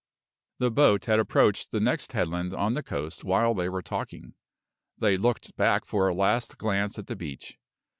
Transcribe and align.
The 0.57 0.71
boat 0.71 1.05
had 1.05 1.19
approached 1.19 1.69
the 1.69 1.79
next 1.79 2.13
headland 2.13 2.55
on 2.55 2.73
the 2.73 2.81
coast 2.81 3.23
while 3.23 3.53
they 3.53 3.69
were 3.69 3.83
talking. 3.83 4.33
They 4.97 5.15
looked 5.15 5.55
back 5.57 5.85
for 5.85 6.07
a 6.07 6.13
last 6.15 6.57
glance 6.57 6.97
at 6.97 7.05
the 7.05 7.15
beach. 7.15 7.59